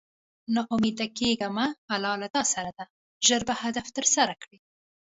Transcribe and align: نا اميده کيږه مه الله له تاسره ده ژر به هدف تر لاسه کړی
نا 0.53 0.61
اميده 0.73 1.07
کيږه 1.17 1.47
مه 1.55 1.67
الله 1.93 2.13
له 2.21 2.27
تاسره 2.35 2.71
ده 2.77 2.85
ژر 3.27 3.41
به 3.47 3.53
هدف 3.61 3.85
تر 3.95 4.05
لاسه 4.11 4.33
کړی 4.41 4.57